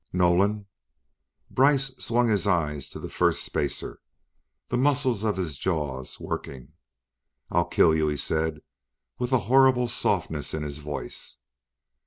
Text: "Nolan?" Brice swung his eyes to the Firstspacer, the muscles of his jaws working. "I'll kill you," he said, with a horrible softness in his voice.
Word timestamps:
"Nolan?" 0.11 0.65
Brice 1.51 1.95
swung 2.03 2.27
his 2.27 2.47
eyes 2.47 2.89
to 2.89 2.97
the 2.97 3.07
Firstspacer, 3.07 3.99
the 4.69 4.75
muscles 4.77 5.23
of 5.23 5.37
his 5.37 5.59
jaws 5.59 6.19
working. 6.19 6.73
"I'll 7.51 7.65
kill 7.65 7.95
you," 7.95 8.07
he 8.07 8.17
said, 8.17 8.61
with 9.19 9.31
a 9.31 9.37
horrible 9.45 9.87
softness 9.87 10.55
in 10.55 10.63
his 10.63 10.79
voice. 10.79 11.37